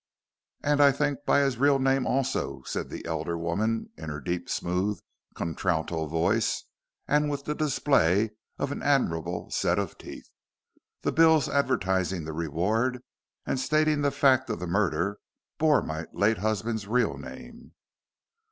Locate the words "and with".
7.07-7.45